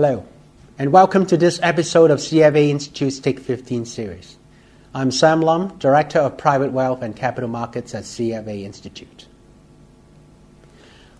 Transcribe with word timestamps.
Hello, 0.00 0.24
and 0.78 0.92
welcome 0.92 1.26
to 1.26 1.36
this 1.36 1.58
episode 1.60 2.12
of 2.12 2.20
CFA 2.20 2.68
Institute's 2.68 3.18
Take 3.18 3.40
15 3.40 3.84
series. 3.84 4.36
I'm 4.94 5.10
Sam 5.10 5.40
Lum, 5.40 5.76
Director 5.78 6.20
of 6.20 6.38
Private 6.38 6.70
Wealth 6.70 7.02
and 7.02 7.16
Capital 7.16 7.50
Markets 7.50 7.96
at 7.96 8.04
CFA 8.04 8.62
Institute. 8.62 9.26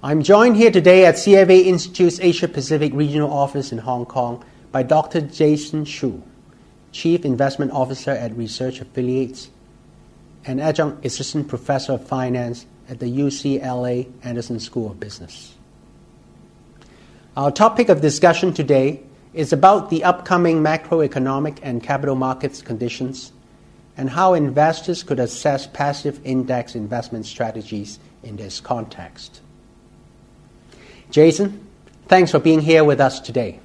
I'm 0.01 0.23
joined 0.23 0.55
here 0.55 0.71
today 0.71 1.07
at 1.07 1.17
CFA 1.17 1.67
Institute's 1.67 2.21
Asia 2.21 2.47
Pacific 2.47 2.93
Regional 2.95 3.33
Office 3.33 3.73
in 3.73 3.79
Hong 3.79 4.07
Kong 4.07 4.45
by 4.71 4.85
Dr. 4.85 5.23
Jason 5.23 5.85
Hsu, 5.85 6.23
Chief 6.93 7.25
Investment 7.25 7.73
Officer 7.73 8.13
at 8.13 8.37
Research 8.37 8.81
Affiliates 8.81 9.51
and 10.45 10.61
Adjunct 10.61 11.05
Assistant 11.05 11.49
Professor 11.49 11.95
of 11.95 12.07
Finance 12.07 12.65
at 12.89 13.01
the 13.01 13.07
UCLA 13.07 14.09
Anderson 14.23 14.61
School 14.61 14.89
of 14.89 15.01
Business. 15.01 15.58
Our 17.39 17.53
topic 17.53 17.89
of 17.89 18.01
discussion 18.01 18.53
today 18.53 19.01
is 19.33 19.53
about 19.53 19.91
the 19.91 20.03
upcoming 20.03 20.61
macroeconomic 20.61 21.61
and 21.63 21.81
capital 21.81 22.17
markets 22.17 22.63
conditions 22.63 23.31
and 23.97 24.11
how 24.11 24.35
investors 24.35 25.05
could 25.05 25.21
assess 25.21 25.69
passive 25.69 26.21
index 26.25 26.75
investment 26.75 27.27
strategies 27.27 28.01
in 28.25 28.35
this 28.35 28.59
context. 28.59 29.41
Jason, 31.13 31.65
thanks 32.09 32.33
for 32.33 32.41
being 32.41 32.59
here 32.59 32.83
with 32.83 33.01
us 33.01 33.21
today. 33.21 33.61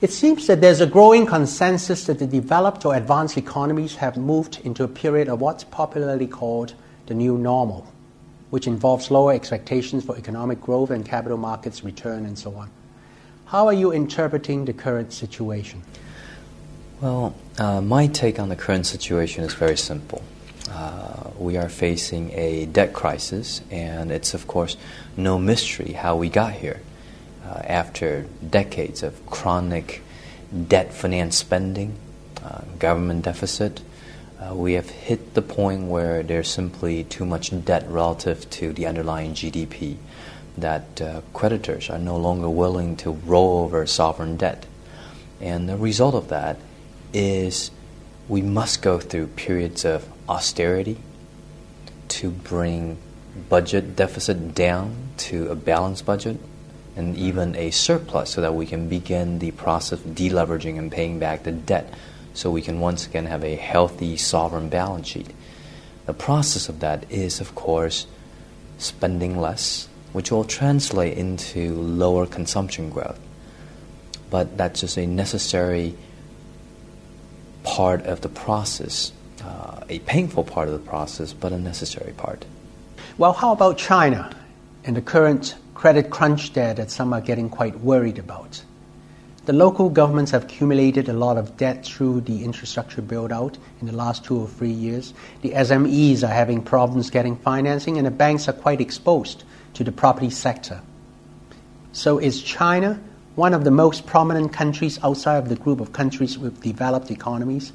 It 0.00 0.12
seems 0.12 0.46
that 0.46 0.60
there's 0.60 0.80
a 0.80 0.86
growing 0.86 1.26
consensus 1.26 2.04
that 2.04 2.20
the 2.20 2.26
developed 2.28 2.84
or 2.84 2.94
advanced 2.94 3.36
economies 3.36 3.96
have 3.96 4.16
moved 4.16 4.60
into 4.62 4.84
a 4.84 4.88
period 4.88 5.28
of 5.28 5.40
what's 5.40 5.64
popularly 5.64 6.28
called 6.28 6.74
the 7.06 7.14
new 7.14 7.36
normal, 7.36 7.92
which 8.54 8.68
involves 8.68 9.10
lower 9.10 9.32
expectations 9.32 10.04
for 10.04 10.16
economic 10.16 10.60
growth 10.60 10.90
and 10.90 11.04
capital 11.04 11.36
markets 11.36 11.82
return 11.82 12.24
and 12.24 12.38
so 12.38 12.54
on. 12.54 12.70
How 13.46 13.66
are 13.66 13.72
you 13.72 13.90
interpreting 13.90 14.64
the 14.64 14.72
current 14.72 15.12
situation? 15.12 15.82
Well, 17.00 17.34
uh, 17.58 17.80
my 17.80 18.06
take 18.06 18.38
on 18.38 18.50
the 18.50 18.54
current 18.54 18.86
situation 18.86 19.42
is 19.42 19.54
very 19.54 19.76
simple. 19.76 20.22
Uh, 20.70 21.30
we 21.36 21.56
are 21.56 21.68
facing 21.68 22.30
a 22.30 22.66
debt 22.66 22.92
crisis, 22.92 23.60
and 23.72 24.12
it's, 24.12 24.34
of 24.34 24.46
course, 24.46 24.76
no 25.16 25.36
mystery 25.36 25.90
how 25.90 26.14
we 26.14 26.28
got 26.28 26.52
here 26.52 26.80
uh, 27.44 27.60
after 27.66 28.24
decades 28.48 29.02
of 29.02 29.26
chronic 29.26 30.00
debt 30.68 30.94
finance 30.94 31.34
spending, 31.36 31.96
uh, 32.44 32.60
government 32.78 33.24
deficit, 33.24 33.80
uh, 34.40 34.54
we 34.54 34.74
have 34.74 34.90
hit 34.90 35.34
the 35.34 35.42
point 35.42 35.84
where 35.84 36.22
there's 36.22 36.50
simply 36.50 37.04
too 37.04 37.24
much 37.24 37.50
debt 37.64 37.88
relative 37.88 38.48
to 38.50 38.72
the 38.72 38.86
underlying 38.86 39.32
GDP 39.32 39.96
that 40.56 41.00
uh, 41.00 41.20
creditors 41.32 41.90
are 41.90 41.98
no 41.98 42.16
longer 42.16 42.48
willing 42.48 42.96
to 42.96 43.10
roll 43.10 43.64
over 43.64 43.86
sovereign 43.86 44.36
debt. 44.36 44.66
And 45.40 45.68
the 45.68 45.76
result 45.76 46.14
of 46.14 46.28
that 46.28 46.58
is 47.12 47.70
we 48.28 48.42
must 48.42 48.82
go 48.82 48.98
through 48.98 49.28
periods 49.28 49.84
of 49.84 50.08
austerity 50.28 50.96
to 52.08 52.30
bring 52.30 52.98
budget 53.48 53.96
deficit 53.96 54.54
down 54.54 54.94
to 55.16 55.48
a 55.48 55.54
balanced 55.54 56.06
budget 56.06 56.38
and 56.96 57.16
even 57.16 57.56
a 57.56 57.70
surplus 57.70 58.30
so 58.30 58.40
that 58.40 58.54
we 58.54 58.66
can 58.66 58.88
begin 58.88 59.40
the 59.40 59.50
process 59.52 59.98
of 59.98 60.06
deleveraging 60.14 60.78
and 60.78 60.92
paying 60.92 61.18
back 61.18 61.42
the 61.42 61.52
debt 61.52 61.92
so 62.34 62.50
we 62.50 62.60
can 62.60 62.80
once 62.80 63.06
again 63.06 63.26
have 63.26 63.44
a 63.44 63.54
healthy 63.54 64.16
sovereign 64.16 64.68
balance 64.68 65.06
sheet. 65.06 65.30
The 66.06 66.12
process 66.12 66.68
of 66.68 66.80
that 66.80 67.10
is, 67.10 67.40
of 67.40 67.54
course, 67.54 68.06
spending 68.78 69.40
less, 69.40 69.88
which 70.12 70.30
will 70.30 70.44
translate 70.44 71.16
into 71.16 71.74
lower 71.74 72.26
consumption 72.26 72.90
growth. 72.90 73.18
But 74.30 74.58
that's 74.58 74.80
just 74.80 74.98
a 74.98 75.06
necessary 75.06 75.94
part 77.62 78.02
of 78.02 78.20
the 78.20 78.28
process, 78.28 79.12
uh, 79.42 79.80
a 79.88 80.00
painful 80.00 80.44
part 80.44 80.68
of 80.68 80.74
the 80.74 80.90
process, 80.90 81.32
but 81.32 81.52
a 81.52 81.58
necessary 81.58 82.12
part. 82.12 82.44
Well, 83.16 83.32
how 83.32 83.52
about 83.52 83.78
China 83.78 84.34
and 84.84 84.96
the 84.96 85.02
current 85.02 85.54
credit 85.72 86.10
crunch 86.10 86.52
there 86.52 86.74
that 86.74 86.90
some 86.90 87.12
are 87.12 87.20
getting 87.20 87.48
quite 87.48 87.78
worried 87.80 88.18
about? 88.18 88.62
The 89.46 89.52
local 89.52 89.90
governments 89.90 90.30
have 90.30 90.44
accumulated 90.44 91.10
a 91.10 91.12
lot 91.12 91.36
of 91.36 91.58
debt 91.58 91.84
through 91.84 92.22
the 92.22 92.44
infrastructure 92.44 93.02
build 93.02 93.30
out 93.30 93.58
in 93.82 93.86
the 93.86 93.92
last 93.92 94.24
two 94.24 94.38
or 94.38 94.48
three 94.48 94.70
years. 94.70 95.12
The 95.42 95.50
SMEs 95.50 96.22
are 96.22 96.32
having 96.32 96.62
problems 96.62 97.10
getting 97.10 97.36
financing, 97.36 97.98
and 97.98 98.06
the 98.06 98.10
banks 98.10 98.48
are 98.48 98.54
quite 98.54 98.80
exposed 98.80 99.44
to 99.74 99.84
the 99.84 99.92
property 99.92 100.30
sector. 100.30 100.80
So, 101.92 102.16
is 102.16 102.42
China 102.42 102.98
one 103.34 103.52
of 103.52 103.64
the 103.64 103.70
most 103.70 104.06
prominent 104.06 104.52
countries 104.52 104.98
outside 105.02 105.36
of 105.36 105.50
the 105.50 105.56
group 105.56 105.80
of 105.80 105.92
countries 105.92 106.38
with 106.38 106.62
developed 106.62 107.10
economies, 107.10 107.72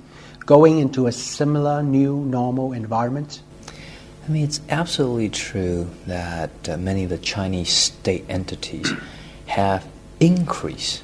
going 0.48 0.80
into 0.80 1.06
a 1.06 1.12
similar 1.12 1.84
new 1.84 2.18
normal 2.26 2.74
environment? 2.74 3.44
I 4.26 4.32
mean, 4.32 4.44
it's 4.44 4.62
absolutely 4.70 5.30
true 5.30 5.88
that 6.08 6.52
uh, 6.68 6.78
many 6.78 7.04
of 7.04 7.12
the 7.12 7.18
Chinese 7.20 7.70
state 7.70 8.26
entities 8.28 8.92
have 9.46 9.86
increased 10.20 11.04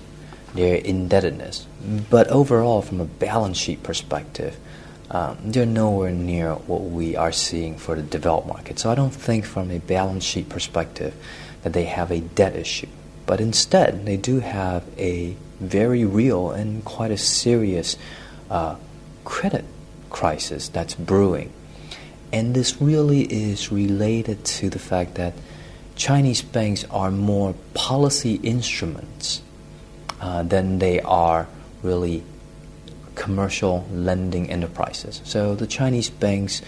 their 0.56 0.76
indebtedness, 0.76 1.68
but 2.10 2.28
overall, 2.28 2.82
from 2.82 3.00
a 3.00 3.06
balance 3.06 3.58
sheet 3.58 3.84
perspective, 3.84 4.58
um, 5.12 5.38
they're 5.44 5.66
nowhere 5.66 6.12
near 6.12 6.54
what 6.54 6.82
we 6.82 7.16
are 7.16 7.32
seeing 7.32 7.78
for 7.78 7.96
the 7.96 8.02
developed 8.02 8.48
market. 8.48 8.80
So 8.80 8.90
I 8.90 8.96
don't 8.96 9.14
think, 9.14 9.46
from 9.46 9.70
a 9.70 9.80
balance 9.80 10.24
sheet 10.24 10.50
perspective, 10.50 11.14
that 11.64 11.74
they 11.74 11.86
have 11.86 12.12
a 12.12 12.22
debt 12.22 12.56
issue. 12.56 12.88
But 13.26 13.40
instead, 13.40 14.06
they 14.06 14.18
do 14.18 14.40
have 14.40 14.84
a 14.98 15.36
very 15.60 16.06
real 16.06 16.52
and 16.52 16.84
quite 16.84 17.12
a 17.12 17.18
serious 17.18 17.98
uh, 18.50 18.76
credit 19.24 19.66
crisis 20.10 20.70
that's 20.70 20.96
brewing. 20.96 21.52
And 22.34 22.54
this 22.54 22.82
really 22.82 23.22
is 23.22 23.72
related 23.72 24.44
to 24.46 24.70
the 24.70 24.80
fact 24.80 25.16
that 25.16 25.34
Chinese 25.96 26.42
banks 26.42 26.84
are 26.92 27.12
more 27.12 27.56
policy 27.74 28.36
instruments 28.44 29.42
uh, 30.22 30.44
than 30.44 30.80
they 30.80 31.00
are 31.02 31.48
really 31.84 32.24
commercial 33.16 33.86
lending 33.92 34.50
enterprises. 34.50 35.22
So 35.24 35.56
the 35.56 35.68
Chinese 35.68 36.10
banks, 36.10 36.62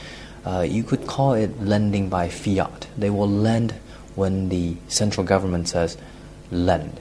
uh, 0.46 0.62
you 0.62 0.84
could 0.84 1.06
call 1.06 1.34
it 1.34 1.62
lending 1.62 2.10
by 2.10 2.30
fiat. 2.30 2.88
They 2.98 3.10
will 3.10 3.30
lend 3.30 3.74
when 4.16 4.50
the 4.50 4.78
central 4.88 5.26
government 5.26 5.68
says, 5.68 5.98
lend. 6.52 7.00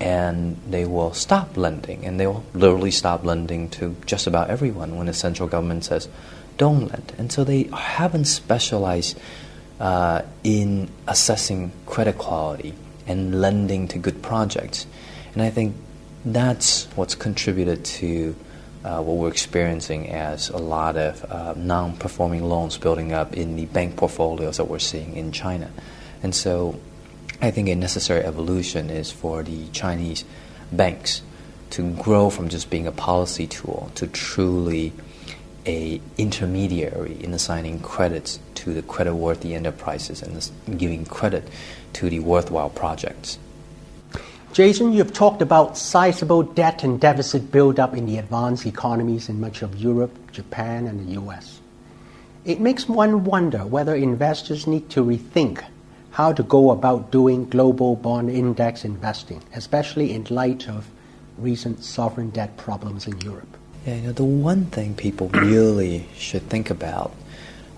And 0.00 0.56
they 0.66 0.86
will 0.86 1.12
stop 1.12 1.58
lending, 1.58 2.06
and 2.06 2.18
they 2.18 2.26
will 2.26 2.42
literally 2.54 2.90
stop 2.90 3.22
lending 3.22 3.68
to 3.70 3.94
just 4.06 4.26
about 4.26 4.48
everyone 4.48 4.96
when 4.96 5.06
the 5.06 5.12
central 5.12 5.46
government 5.46 5.84
says, 5.84 6.08
don't 6.56 6.88
lend. 6.88 7.12
And 7.18 7.30
so 7.30 7.44
they 7.44 7.64
haven't 7.64 8.24
specialized 8.24 9.18
uh, 9.78 10.22
in 10.42 10.88
assessing 11.06 11.72
credit 11.84 12.16
quality 12.16 12.74
and 13.10 13.40
lending 13.40 13.88
to 13.88 13.98
good 13.98 14.22
projects. 14.22 14.86
And 15.34 15.42
I 15.42 15.50
think 15.50 15.74
that's 16.24 16.84
what's 16.94 17.14
contributed 17.14 17.84
to 17.84 18.36
uh, 18.84 19.02
what 19.02 19.16
we're 19.16 19.28
experiencing 19.28 20.10
as 20.10 20.48
a 20.48 20.56
lot 20.56 20.96
of 20.96 21.24
uh, 21.30 21.54
non 21.56 21.96
performing 21.96 22.44
loans 22.44 22.78
building 22.78 23.12
up 23.12 23.34
in 23.34 23.56
the 23.56 23.66
bank 23.66 23.96
portfolios 23.96 24.56
that 24.56 24.64
we're 24.64 24.78
seeing 24.78 25.16
in 25.16 25.32
China. 25.32 25.70
And 26.22 26.34
so 26.34 26.78
I 27.42 27.50
think 27.50 27.68
a 27.68 27.74
necessary 27.74 28.24
evolution 28.24 28.90
is 28.90 29.10
for 29.10 29.42
the 29.42 29.68
Chinese 29.68 30.24
banks 30.72 31.22
to 31.70 31.90
grow 31.94 32.30
from 32.30 32.48
just 32.48 32.70
being 32.70 32.86
a 32.86 32.92
policy 32.92 33.46
tool 33.46 33.90
to 33.96 34.06
truly 34.06 34.92
a 35.66 36.00
intermediary 36.16 37.22
in 37.22 37.34
assigning 37.34 37.80
credits 37.80 38.40
to 38.60 38.74
the 38.74 38.82
credit-worthy 38.82 39.54
enterprises 39.54 40.22
and 40.22 40.78
giving 40.78 41.04
credit 41.04 41.48
to 41.94 42.10
the 42.10 42.20
worthwhile 42.20 42.70
projects. 42.70 43.38
Jason, 44.52 44.92
you've 44.92 45.12
talked 45.12 45.42
about 45.42 45.78
sizable 45.78 46.42
debt 46.42 46.82
and 46.82 47.00
deficit 47.00 47.52
buildup 47.52 47.96
in 47.96 48.06
the 48.06 48.18
advanced 48.18 48.66
economies 48.66 49.28
in 49.28 49.40
much 49.40 49.62
of 49.62 49.76
Europe, 49.76 50.10
Japan, 50.32 50.86
and 50.86 51.06
the 51.06 51.12
US. 51.20 51.60
It 52.44 52.60
makes 52.60 52.88
one 52.88 53.24
wonder 53.24 53.64
whether 53.64 53.94
investors 53.94 54.66
need 54.66 54.90
to 54.90 55.04
rethink 55.04 55.62
how 56.10 56.32
to 56.32 56.42
go 56.42 56.70
about 56.70 57.12
doing 57.12 57.48
global 57.48 57.94
bond 57.96 58.28
index 58.28 58.84
investing, 58.84 59.40
especially 59.54 60.12
in 60.12 60.26
light 60.28 60.68
of 60.68 60.88
recent 61.38 61.84
sovereign 61.84 62.30
debt 62.30 62.56
problems 62.56 63.06
in 63.06 63.20
Europe. 63.20 63.56
Yeah, 63.86 63.94
you 63.96 64.02
know, 64.02 64.12
the 64.12 64.24
one 64.24 64.66
thing 64.66 64.94
people 64.94 65.28
really 65.28 66.06
should 66.16 66.42
think 66.50 66.68
about 66.70 67.14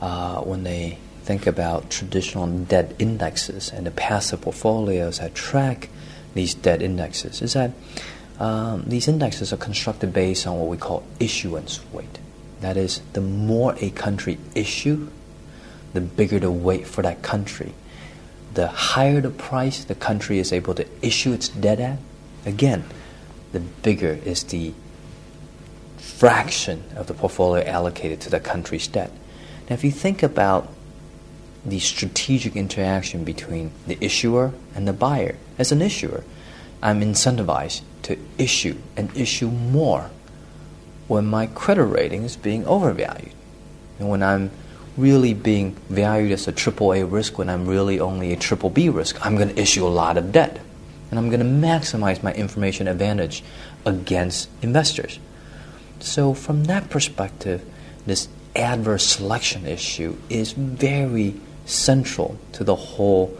uh, 0.03 0.43
when 0.43 0.65
they 0.65 0.99
think 1.23 1.47
about 1.47 1.89
traditional 1.89 2.47
debt 2.47 2.95
indexes 2.99 3.71
and 3.71 3.87
the 3.87 3.91
passive 3.91 4.43
portfolios 4.43 5.19
that 5.21 5.35
track 5.35 5.89
these 6.35 6.53
debt 6.53 6.83
indexes 6.83 7.41
is 7.41 7.55
that 7.55 7.71
um, 8.39 8.85
these 8.87 9.09
indexes 9.09 9.53
are 9.55 9.57
constructed 9.57 10.13
based 10.13 10.47
on 10.47 10.59
what 10.59 10.69
we 10.69 10.77
call 10.77 11.03
issuance 11.19 11.81
weight. 11.93 12.19
That 12.61 12.77
is, 12.77 13.01
the 13.15 13.21
more 13.23 13.75
a 13.81 13.91
country 13.91 14.39
issue, 14.55 15.09
the 15.95 16.03
bigger 16.03 16.39
the 16.39 16.51
weight 16.51 16.87
for 16.87 17.01
that 17.03 17.23
country 17.23 17.73
the 18.55 18.69
higher 18.69 19.21
the 19.21 19.31
price 19.31 19.85
the 19.85 19.95
country 19.95 20.39
is 20.39 20.53
able 20.53 20.75
to 20.75 20.87
issue 21.01 21.33
its 21.33 21.49
debt 21.49 21.81
at, 21.81 21.99
again, 22.45 22.85
the 23.53 23.61
bigger 23.61 24.19
is 24.25 24.45
the 24.45 24.73
fraction 25.97 26.83
of 26.97 27.07
the 27.07 27.15
portfolio 27.15 27.65
allocated 27.67 28.21
to 28.21 28.31
the 28.31 28.41
country's 28.41 28.87
debt. 28.87 29.11
Now, 29.73 29.77
if 29.77 29.85
you 29.85 29.91
think 29.91 30.23
about 30.23 30.69
the 31.65 31.79
strategic 31.79 32.57
interaction 32.57 33.25
between 33.25 33.71
the 33.87 33.97
issuer 34.05 34.53
and 34.75 34.87
the 34.87 34.93
buyer, 34.93 35.37
as 35.57 35.73
an 35.73 35.81
issuer, 35.81 36.25
I'm 36.83 37.01
incentivized 37.01 37.81
to 38.03 38.19
issue 38.37 38.77
and 38.99 39.17
issue 39.17 39.49
more 39.49 40.11
when 41.09 41.25
my 41.25 41.47
credit 41.47 41.85
rating 41.85 42.25
is 42.25 42.37
being 42.37 42.67
overvalued. 42.67 43.33
And 43.99 44.11
when 44.11 44.23
I'm 44.23 44.51
really 44.99 45.33
being 45.33 45.75
valued 45.89 46.33
as 46.33 46.47
a 46.47 46.53
triple 46.53 46.93
A 46.93 47.07
risk 47.07 47.39
when 47.39 47.49
I'm 47.49 47.67
really 47.67 47.99
only 47.99 48.31
a 48.35 48.37
triple 48.37 48.69
B 48.69 48.91
risk, 48.91 49.25
I'm 49.25 49.37
going 49.37 49.55
to 49.55 49.59
issue 49.59 49.87
a 49.87 49.89
lot 49.89 50.19
of 50.19 50.33
debt. 50.33 50.61
And 51.11 51.19
I'm 51.19 51.31
going 51.31 51.41
to 51.41 51.67
maximize 51.67 52.23
my 52.23 52.35
information 52.35 52.89
advantage 52.89 53.43
against 53.87 54.51
investors. 54.61 55.19
So, 56.01 56.35
from 56.35 56.65
that 56.65 56.91
perspective, 56.91 57.65
this 58.05 58.29
adverse 58.55 59.07
selection 59.07 59.67
issue 59.67 60.17
is 60.29 60.53
very 60.53 61.35
central 61.65 62.39
to 62.53 62.65
the 62.65 62.75
whole 62.75 63.37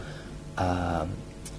uh, 0.57 1.05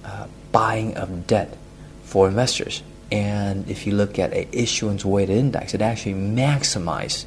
uh, 0.03 0.27
buying 0.51 0.95
of 0.97 1.27
debt 1.27 1.57
for 2.03 2.27
investors. 2.27 2.83
And 3.11 3.69
if 3.69 3.85
you 3.85 3.93
look 3.93 4.17
at 4.17 4.33
an 4.33 4.47
issuance 4.51 5.05
weighted 5.05 5.37
index, 5.37 5.73
it 5.73 5.81
actually 5.81 6.15
maximizes 6.15 7.25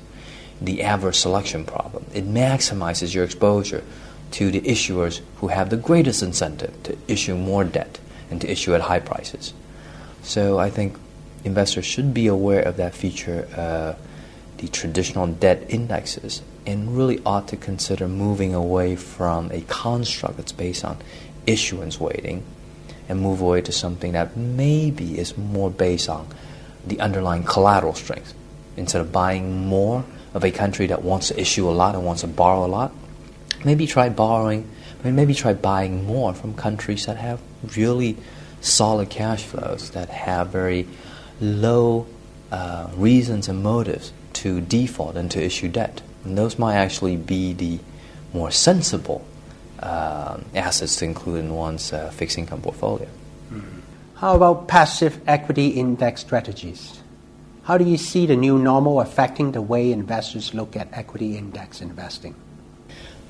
the 0.61 0.83
adverse 0.83 1.21
selection 1.21 1.65
problem. 1.65 2.05
It 2.13 2.27
maximizes 2.27 3.15
your 3.15 3.25
exposure 3.25 3.85
to 4.33 4.51
the 4.51 4.61
issuers 4.61 5.21
who 5.37 5.49
have 5.49 5.71
the 5.71 5.77
greatest 5.77 6.23
incentive 6.23 6.83
to 6.83 6.99
issue 7.07 7.37
more 7.37 7.65
debt 7.65 7.99
and 8.31 8.41
to 8.41 8.51
issue 8.51 8.75
at 8.75 8.83
high 8.83 9.01
prices. 9.01 9.55
So 10.23 10.59
I 10.59 10.69
think 10.69 10.97
investors 11.45 11.87
should 11.87 12.13
be 12.13 12.27
aware 12.27 12.63
of 12.63 12.77
that 12.77 12.95
feature, 12.95 13.49
uh, 13.57 13.95
the 14.59 14.69
traditional 14.69 15.27
debt 15.27 15.65
indexes, 15.69 16.43
and 16.67 16.97
really 16.97 17.21
ought 17.25 17.49
to 17.49 17.57
consider 17.57 18.07
moving 18.07 18.55
away 18.55 18.97
from 18.97 19.51
a 19.53 19.63
construct 19.63 20.37
that's 20.37 20.53
based 20.53 20.85
on 20.85 20.99
issuance 21.47 21.99
weighting 21.99 22.45
and 23.09 23.21
move 23.21 23.41
away 23.41 23.63
to 23.63 23.73
something 23.73 24.13
that 24.13 24.37
maybe 24.37 25.19
is 25.19 25.37
more 25.39 25.71
based 25.71 26.09
on 26.09 26.29
the 26.87 27.01
underlying 27.01 27.43
collateral 27.43 27.95
strength. 27.95 28.35
Instead 28.77 29.01
of 29.01 29.11
buying 29.11 29.67
more 29.67 30.05
of 30.35 30.45
a 30.45 30.51
country 30.51 30.87
that 30.87 31.03
wants 31.03 31.29
to 31.29 31.41
issue 31.41 31.69
a 31.69 31.73
lot 31.73 31.95
and 31.95 32.05
wants 32.05 32.21
to 32.21 32.29
borrow 32.29 32.67
a 32.67 32.69
lot, 32.69 32.93
maybe 33.65 33.87
try 33.87 34.09
borrowing, 34.09 34.69
maybe 35.03 35.35
try 35.35 35.55
buying 35.55 36.05
more 36.05 36.35
from 36.35 36.55
countries 36.55 37.07
that 37.07 37.17
have 37.17 37.41
really 37.77 38.17
solid 38.61 39.09
cash 39.09 39.45
flows, 39.45 39.91
that 39.93 40.11
have 40.11 40.49
very 40.49 40.87
low 41.41 42.07
uh, 42.51 42.91
reasons 42.97 43.49
and 43.49 43.63
motives 43.63 44.13
to 44.43 44.61
default 44.61 45.17
and 45.17 45.31
to 45.31 45.43
issue 45.43 45.69
debt. 45.69 46.01
And 46.25 46.37
those 46.37 46.59
might 46.59 46.75
actually 46.75 47.17
be 47.17 47.53
the 47.53 47.79
more 48.33 48.51
sensible 48.51 49.25
uh, 49.81 50.39
assets 50.55 50.97
to 50.97 51.05
include 51.05 51.45
in 51.45 51.55
one's 51.55 51.93
uh, 51.93 52.11
fixed 52.11 52.39
income 52.39 52.61
portfolio. 52.61 53.09
Mm-hmm. 53.53 53.81
How 54.17 54.35
about 54.35 54.69
passive 54.69 55.21
equity 55.27 55.69
index 55.69 56.21
strategies? 56.21 57.01
How 57.65 57.79
do 57.79 57.85
you 57.85 57.97
see 57.97 58.27
the 58.27 58.37
new 58.37 58.59
normal 58.59 59.01
affecting 59.01 59.53
the 59.53 59.63
way 59.63 59.93
investors 59.93 60.55
look 60.55 60.75
at 60.75 60.89
equity 60.93 61.37
index 61.37 61.81
investing? 61.81 62.35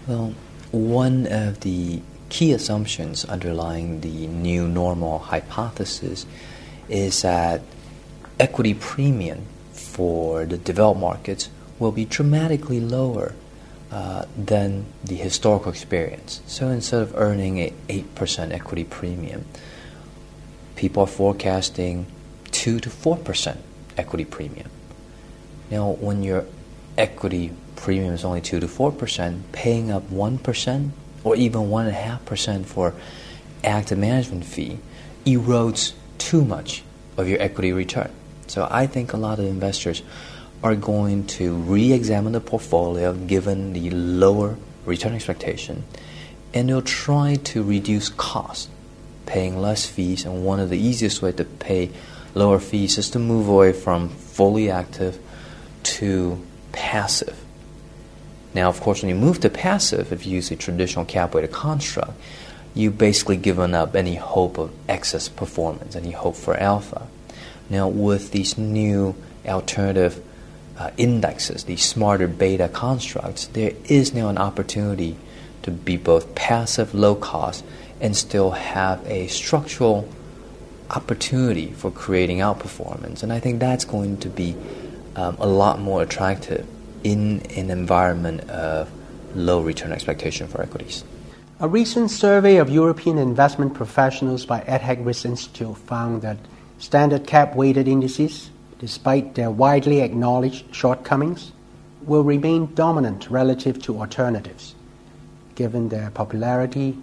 Well, 0.06 0.34
one 0.70 1.26
of 1.26 1.60
the 1.60 2.00
key 2.28 2.52
assumptions 2.52 3.25
underlying 3.25 4.00
the 4.00 4.26
new 4.26 4.69
normal 4.69 5.19
hypothesis 5.19 6.26
is 6.88 7.22
that 7.22 7.62
equity 8.38 8.75
premium 8.75 9.44
for 9.98 10.46
the 10.46 10.56
developed 10.56 11.00
markets 11.00 11.50
will 11.80 11.90
be 11.90 12.04
dramatically 12.04 12.78
lower 12.78 13.34
uh, 13.90 14.24
than 14.36 14.86
the 15.02 15.16
historical 15.16 15.72
experience. 15.72 16.40
So 16.46 16.68
instead 16.68 17.02
of 17.02 17.16
earning 17.16 17.58
a 17.58 17.72
8% 17.88 18.52
equity 18.52 18.84
premium, 18.84 19.44
people 20.76 21.02
are 21.02 21.08
forecasting 21.08 22.06
2 22.52 22.78
to 22.78 22.88
4% 22.88 23.56
equity 23.96 24.24
premium. 24.24 24.70
Now, 25.68 25.90
when 25.90 26.22
your 26.22 26.44
equity 26.96 27.50
premium 27.74 28.14
is 28.14 28.24
only 28.24 28.40
2 28.40 28.60
to 28.60 28.68
4%, 28.68 29.42
paying 29.50 29.90
up 29.90 30.08
1% 30.10 30.90
or 31.24 31.34
even 31.34 31.62
1.5% 31.62 32.66
for 32.66 32.94
active 33.64 33.98
management 33.98 34.44
fee 34.44 34.78
erodes 35.26 35.94
too 36.18 36.44
much 36.44 36.84
of 37.16 37.28
your 37.28 37.42
equity 37.42 37.72
return. 37.72 38.12
So 38.48 38.66
I 38.70 38.86
think 38.86 39.12
a 39.12 39.16
lot 39.16 39.38
of 39.38 39.44
investors 39.44 40.02
are 40.62 40.74
going 40.74 41.26
to 41.26 41.54
re 41.54 41.92
examine 41.92 42.32
the 42.32 42.40
portfolio 42.40 43.14
given 43.14 43.72
the 43.72 43.90
lower 43.90 44.56
return 44.84 45.14
expectation 45.14 45.84
and 46.54 46.68
they'll 46.68 46.82
try 46.82 47.36
to 47.36 47.62
reduce 47.62 48.08
costs, 48.08 48.68
paying 49.26 49.58
less 49.58 49.86
fees. 49.86 50.24
And 50.24 50.44
one 50.44 50.60
of 50.60 50.70
the 50.70 50.78
easiest 50.78 51.22
way 51.22 51.32
to 51.32 51.44
pay 51.44 51.90
lower 52.34 52.58
fees 52.58 52.98
is 52.98 53.10
to 53.10 53.18
move 53.18 53.48
away 53.48 53.72
from 53.72 54.08
fully 54.08 54.70
active 54.70 55.18
to 55.82 56.40
passive. 56.72 57.44
Now, 58.54 58.68
of 58.68 58.80
course, 58.80 59.02
when 59.02 59.10
you 59.10 59.14
move 59.14 59.40
to 59.40 59.50
passive, 59.50 60.12
if 60.12 60.26
you 60.26 60.32
use 60.32 60.50
a 60.50 60.56
traditional 60.56 61.04
cap 61.04 61.34
weighted 61.34 61.52
construct, 61.52 62.12
you've 62.74 62.96
basically 62.96 63.36
given 63.36 63.74
up 63.74 63.94
any 63.94 64.14
hope 64.14 64.58
of 64.58 64.72
excess 64.88 65.28
performance, 65.28 65.94
any 65.94 66.12
hope 66.12 66.36
for 66.36 66.56
alpha. 66.56 67.06
Now, 67.70 67.88
with 67.88 68.31
these 68.32 68.56
new 68.56 69.15
alternative 69.47 70.23
uh, 70.79 70.91
indexes, 70.97 71.65
these 71.65 71.85
smarter 71.85 72.29
beta 72.29 72.69
constructs, 72.69 73.47
there 73.47 73.73
is 73.85 74.15
now 74.15 74.29
an 74.29 74.38
opportunity 74.38 75.17
to 75.62 75.70
be 75.70 75.97
both 75.97 76.35
passive, 76.35 76.94
low 76.94 77.15
cost, 77.15 77.65
and 78.00 78.17
still 78.17 78.53
have 78.53 79.05
a 79.06 79.26
structural 79.26 80.09
opportunity 80.91 81.73
for 81.73 81.91
creating 81.91 82.38
outperformance. 82.38 83.23
And 83.23 83.32
I 83.32 83.41
think 83.41 83.61
that's 83.61 83.85
going 83.85 84.19
to 84.19 84.29
be 84.29 84.56
um, 85.17 85.37
a 85.41 85.47
lot 85.47 85.81
more 85.81 86.03
attractive 86.03 86.67
in 87.05 87.41
an 87.56 87.70
environment 87.70 88.48
of 88.48 88.91
low 89.34 89.60
return 89.60 89.93
expectation 89.93 90.48
for 90.48 90.63
equities. 90.63 91.05
A 91.60 91.69
recent 91.69 92.10
survey 92.10 92.56
of 92.56 92.70
European 92.70 93.19
investment 93.19 93.75
professionals 93.75 94.46
by 94.46 94.60
EDHEC 94.60 95.05
Risk 95.05 95.25
Institute 95.25 95.77
found 95.77 96.22
that 96.22 96.39
standard 96.79 97.27
cap 97.27 97.55
weighted 97.55 97.89
indices 97.89 98.51
despite 98.79 99.35
their 99.35 99.51
widely 99.51 100.01
acknowledged 100.01 100.75
shortcomings, 100.75 101.53
will 102.03 102.23
remain 102.23 102.73
dominant 102.75 103.29
relative 103.29 103.82
to 103.82 103.99
alternatives, 103.99 104.75
given 105.55 105.89
their 105.89 106.11
popularity, 106.11 106.97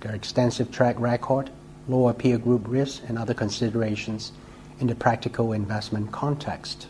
their 0.00 0.14
extensive 0.14 0.70
track 0.70 0.98
record, 0.98 1.50
lower 1.88 2.12
peer 2.12 2.38
group 2.38 2.62
risk, 2.66 3.02
and 3.08 3.18
other 3.18 3.34
considerations 3.34 4.32
in 4.80 4.86
the 4.86 4.94
practical 4.94 5.52
investment 5.52 6.12
context. 6.12 6.86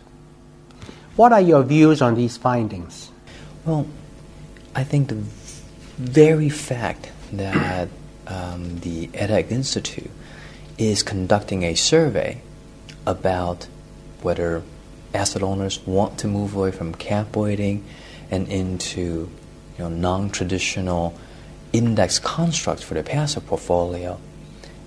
What 1.16 1.32
are 1.32 1.40
your 1.40 1.62
views 1.62 2.02
on 2.02 2.16
these 2.16 2.36
findings? 2.36 3.10
Well, 3.64 3.86
I 4.74 4.82
think 4.82 5.08
the 5.08 5.22
very 5.96 6.48
fact 6.48 7.10
that 7.32 7.88
um, 8.26 8.80
the 8.80 9.06
EDHEC 9.08 9.52
Institute 9.52 10.10
is 10.78 11.02
conducting 11.02 11.62
a 11.62 11.74
survey 11.74 12.40
about 13.06 13.68
whether 14.22 14.62
asset 15.12 15.42
owners 15.42 15.78
want 15.86 16.18
to 16.18 16.26
move 16.26 16.54
away 16.54 16.70
from 16.70 16.94
cap 16.94 17.36
weighting 17.36 17.84
and 18.30 18.48
into 18.48 19.30
you 19.78 19.84
know, 19.84 19.88
non-traditional 19.88 21.14
index 21.72 22.18
constructs 22.18 22.82
for 22.82 22.94
their 22.94 23.02
passive 23.02 23.46
portfolio, 23.46 24.18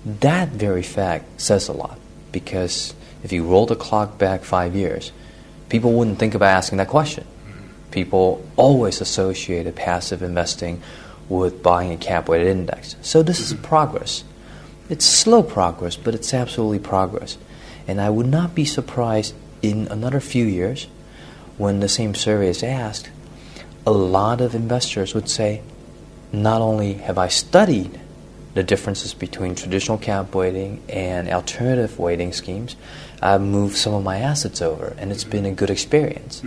that 0.04 0.48
very 0.48 0.82
fact 0.82 1.40
says 1.40 1.68
a 1.68 1.72
lot. 1.72 1.98
Because 2.32 2.94
if 3.22 3.32
you 3.32 3.44
roll 3.46 3.66
the 3.66 3.76
clock 3.76 4.18
back 4.18 4.42
five 4.42 4.74
years, 4.74 5.12
people 5.68 5.92
wouldn't 5.92 6.18
think 6.18 6.34
about 6.34 6.48
asking 6.48 6.78
that 6.78 6.88
question. 6.88 7.26
People 7.90 8.44
always 8.56 9.00
associated 9.00 9.74
passive 9.76 10.22
investing 10.22 10.82
with 11.28 11.62
buying 11.62 11.92
a 11.92 11.96
cap 11.96 12.28
weighted 12.28 12.48
index. 12.48 12.96
So 13.02 13.22
this 13.22 13.40
is 13.40 13.54
progress. 13.54 14.24
It's 14.88 15.04
slow 15.04 15.42
progress, 15.42 15.96
but 15.96 16.14
it's 16.14 16.32
absolutely 16.32 16.78
progress. 16.78 17.36
And 17.86 18.00
I 18.00 18.10
would 18.10 18.26
not 18.26 18.54
be 18.54 18.64
surprised 18.64 19.34
in 19.62 19.88
another 19.88 20.20
few 20.20 20.44
years 20.44 20.86
when 21.56 21.80
the 21.80 21.88
same 21.88 22.14
survey 22.14 22.48
is 22.48 22.62
asked, 22.62 23.10
a 23.86 23.90
lot 23.90 24.40
of 24.40 24.54
investors 24.54 25.14
would 25.14 25.28
say, 25.28 25.62
not 26.32 26.60
only 26.60 26.94
have 26.94 27.18
I 27.18 27.28
studied 27.28 27.98
the 28.54 28.62
differences 28.62 29.14
between 29.14 29.54
traditional 29.54 29.98
cap 29.98 30.34
weighting 30.34 30.82
and 30.88 31.28
alternative 31.28 31.98
weighting 31.98 32.32
schemes, 32.32 32.76
I've 33.20 33.40
moved 33.40 33.76
some 33.76 33.94
of 33.94 34.04
my 34.04 34.18
assets 34.18 34.62
over, 34.62 34.94
and 34.98 35.10
it's 35.10 35.24
been 35.24 35.46
a 35.46 35.52
good 35.52 35.70
experience. 35.70 36.42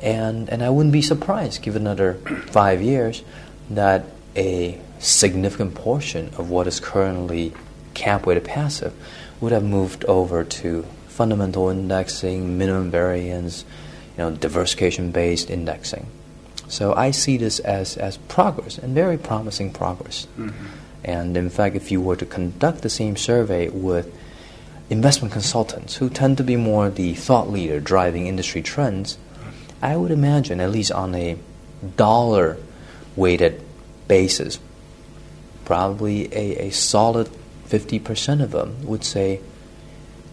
And, 0.00 0.48
and 0.48 0.62
I 0.62 0.70
wouldn't 0.70 0.92
be 0.92 1.02
surprised, 1.02 1.62
given 1.62 1.82
another 1.82 2.14
five 2.48 2.80
years, 2.82 3.22
that 3.70 4.04
a 4.36 4.80
significant 4.98 5.74
portion 5.74 6.28
of 6.36 6.50
what 6.50 6.66
is 6.66 6.80
currently 6.80 7.52
cap 7.94 8.26
weighted 8.26 8.44
passive 8.44 8.94
would 9.40 9.52
have 9.52 9.64
moved 9.64 10.04
over 10.04 10.44
to 10.44 10.84
fundamental 11.08 11.68
indexing, 11.68 12.58
minimum 12.58 12.90
variance, 12.90 13.64
you 14.16 14.18
know, 14.18 14.30
diversification 14.30 15.10
based 15.10 15.50
indexing. 15.50 16.06
So 16.68 16.94
I 16.94 17.12
see 17.12 17.36
this 17.36 17.58
as, 17.60 17.96
as 17.96 18.16
progress 18.16 18.78
and 18.78 18.94
very 18.94 19.16
promising 19.16 19.72
progress. 19.72 20.26
Mm-hmm. 20.38 20.66
And 21.04 21.36
in 21.36 21.50
fact, 21.50 21.76
if 21.76 21.90
you 21.90 22.00
were 22.00 22.16
to 22.16 22.26
conduct 22.26 22.82
the 22.82 22.90
same 22.90 23.16
survey 23.16 23.68
with 23.68 24.14
investment 24.90 25.32
consultants 25.32 25.96
who 25.96 26.08
tend 26.08 26.36
to 26.36 26.44
be 26.44 26.56
more 26.56 26.90
the 26.90 27.14
thought 27.14 27.48
leader 27.50 27.80
driving 27.80 28.26
industry 28.26 28.62
trends, 28.62 29.18
I 29.80 29.96
would 29.96 30.10
imagine, 30.10 30.60
at 30.60 30.70
least 30.70 30.92
on 30.92 31.14
a 31.14 31.36
dollar 31.96 32.58
weighted 33.16 33.62
basis, 34.08 34.58
probably 35.68 36.32
a, 36.34 36.68
a 36.68 36.70
solid 36.70 37.28
50% 37.66 38.42
of 38.42 38.52
them 38.52 38.86
would 38.86 39.04
say 39.04 39.38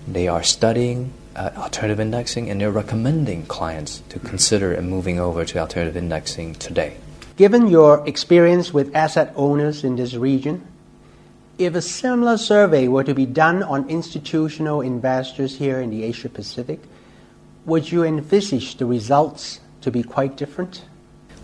they 0.07 0.29
are 0.29 0.41
studying 0.41 1.11
uh, 1.35 1.51
alternative 1.57 1.99
indexing 1.99 2.49
and 2.49 2.61
they're 2.61 2.71
recommending 2.71 3.45
clients 3.45 4.01
to 4.07 4.17
consider 4.19 4.81
moving 4.81 5.19
over 5.19 5.43
to 5.43 5.59
alternative 5.59 5.97
indexing 5.97 6.55
today. 6.55 6.95
Given 7.35 7.67
your 7.67 8.07
experience 8.07 8.73
with 8.73 8.95
asset 8.95 9.33
owners 9.35 9.83
in 9.83 9.97
this 9.97 10.13
region, 10.13 10.65
if 11.57 11.75
a 11.75 11.81
similar 11.81 12.37
survey 12.37 12.87
were 12.87 13.03
to 13.03 13.13
be 13.13 13.25
done 13.25 13.61
on 13.61 13.89
institutional 13.89 14.79
investors 14.79 15.57
here 15.57 15.81
in 15.81 15.89
the 15.89 16.03
Asia 16.03 16.29
Pacific, 16.29 16.79
would 17.65 17.91
you 17.91 18.05
envisage 18.05 18.77
the 18.77 18.85
results 18.85 19.59
to 19.81 19.91
be 19.91 20.01
quite 20.01 20.37
different? 20.37 20.85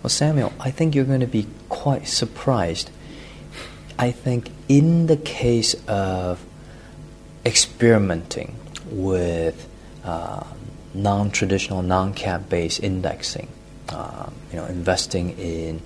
Well, 0.01 0.09
Samuel, 0.09 0.53
I 0.61 0.71
think 0.71 0.95
you're 0.95 1.03
going 1.03 1.19
to 1.19 1.27
be 1.27 1.45
quite 1.67 2.07
surprised. 2.07 2.89
I 3.97 4.11
think 4.11 4.51
in 4.67 5.07
the 5.07 5.17
case 5.17 5.75
of 5.87 6.43
experimenting 7.45 8.55
with 8.89 9.67
uh, 10.03 10.43
non-traditional, 10.93 11.81
non-cap 11.81 12.49
based 12.49 12.83
indexing, 12.83 13.47
uh, 13.89 14.29
you 14.51 14.57
know, 14.57 14.65
investing 14.65 15.37
in 15.37 15.81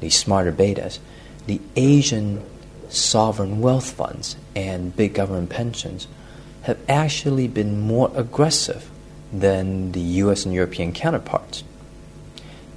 the 0.00 0.10
smarter 0.10 0.52
betas, 0.52 0.98
the 1.46 1.60
Asian 1.76 2.44
sovereign 2.88 3.60
wealth 3.60 3.92
funds 3.92 4.36
and 4.54 4.94
big 4.94 5.14
government 5.14 5.50
pensions 5.50 6.06
have 6.62 6.78
actually 6.88 7.48
been 7.48 7.80
more 7.80 8.10
aggressive 8.14 8.90
than 9.32 9.92
the 9.92 10.00
US 10.00 10.44
and 10.44 10.54
European 10.54 10.92
counterparts. 10.92 11.62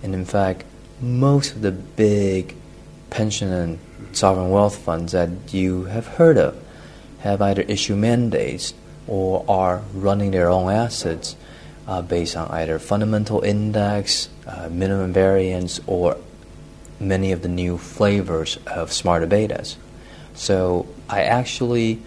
And 0.03 0.13
in 0.13 0.25
fact, 0.25 0.63
most 1.01 1.55
of 1.55 1.61
the 1.61 1.71
big 1.71 2.55
pension 3.09 3.51
and 3.51 3.79
sovereign 4.11 4.49
wealth 4.49 4.77
funds 4.77 5.11
that 5.11 5.29
you 5.53 5.85
have 5.85 6.07
heard 6.07 6.37
of 6.37 6.57
have 7.19 7.41
either 7.41 7.61
issued 7.63 7.97
mandates 7.97 8.73
or 9.07 9.43
are 9.47 9.81
running 9.93 10.31
their 10.31 10.49
own 10.49 10.71
assets 10.71 11.35
uh, 11.87 12.01
based 12.01 12.35
on 12.35 12.47
either 12.49 12.77
fundamental 12.77 13.41
index, 13.41 14.29
uh, 14.47 14.69
minimum 14.71 15.11
variance, 15.11 15.79
or 15.87 16.15
many 16.99 17.31
of 17.31 17.41
the 17.41 17.47
new 17.47 17.77
flavors 17.77 18.57
of 18.67 18.91
smarter 18.91 19.25
betas. 19.25 19.75
So 20.35 20.87
I 21.09 21.23
actually 21.23 21.99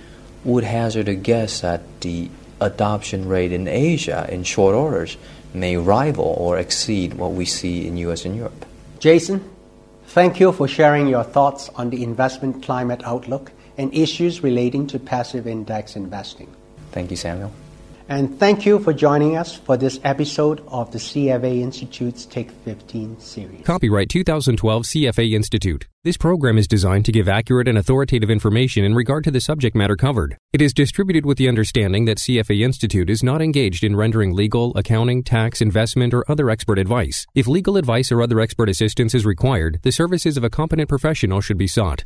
would 0.44 0.64
hazard 0.64 1.08
a 1.08 1.14
guess 1.14 1.60
that 1.60 1.82
the 2.00 2.30
adoption 2.60 3.28
rate 3.28 3.52
in 3.52 3.66
Asia 3.66 4.26
in 4.30 4.44
short 4.44 4.74
orders 4.74 5.16
may 5.52 5.76
rival 5.76 6.34
or 6.38 6.58
exceed 6.58 7.14
what 7.14 7.32
we 7.32 7.44
see 7.44 7.86
in 7.86 7.96
US 7.98 8.24
and 8.24 8.36
Europe. 8.36 8.64
Jason, 9.00 9.51
thank 10.12 10.38
you 10.38 10.52
for 10.52 10.68
sharing 10.68 11.08
your 11.08 11.24
thoughts 11.24 11.70
on 11.70 11.88
the 11.88 12.02
investment 12.02 12.62
climate 12.62 13.02
outlook 13.04 13.50
and 13.78 13.92
issues 13.94 14.42
relating 14.42 14.86
to 14.86 14.98
passive 14.98 15.46
index 15.46 15.96
investing. 15.96 16.54
Thank 16.92 17.10
you, 17.10 17.16
Samuel. 17.16 17.50
And 18.12 18.38
thank 18.38 18.66
you 18.66 18.78
for 18.78 18.92
joining 18.92 19.38
us 19.38 19.56
for 19.56 19.78
this 19.78 19.98
episode 20.04 20.62
of 20.68 20.92
the 20.92 20.98
CFA 20.98 21.62
Institute's 21.62 22.26
Take 22.26 22.50
15 22.50 23.18
series. 23.18 23.64
Copyright 23.64 24.10
2012 24.10 24.82
CFA 24.82 25.32
Institute. 25.32 25.88
This 26.04 26.18
program 26.18 26.58
is 26.58 26.68
designed 26.68 27.06
to 27.06 27.12
give 27.12 27.26
accurate 27.26 27.68
and 27.68 27.78
authoritative 27.78 28.28
information 28.28 28.84
in 28.84 28.94
regard 28.94 29.24
to 29.24 29.30
the 29.30 29.40
subject 29.40 29.74
matter 29.74 29.96
covered. 29.96 30.36
It 30.52 30.60
is 30.60 30.74
distributed 30.74 31.24
with 31.24 31.38
the 31.38 31.48
understanding 31.48 32.04
that 32.04 32.18
CFA 32.18 32.62
Institute 32.62 33.08
is 33.08 33.22
not 33.22 33.40
engaged 33.40 33.82
in 33.82 33.96
rendering 33.96 34.34
legal, 34.34 34.76
accounting, 34.76 35.24
tax, 35.24 35.62
investment, 35.62 36.12
or 36.12 36.30
other 36.30 36.50
expert 36.50 36.78
advice. 36.78 37.26
If 37.34 37.48
legal 37.48 37.78
advice 37.78 38.12
or 38.12 38.20
other 38.20 38.40
expert 38.40 38.68
assistance 38.68 39.14
is 39.14 39.24
required, 39.24 39.78
the 39.84 39.90
services 39.90 40.36
of 40.36 40.44
a 40.44 40.50
competent 40.50 40.90
professional 40.90 41.40
should 41.40 41.56
be 41.56 41.66
sought. 41.66 42.04